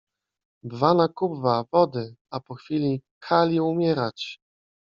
[0.71, 2.05] —Bwana Kubwa, wody!
[2.35, 2.91] A po chwili:—
[3.25, 4.19] Kali umierać.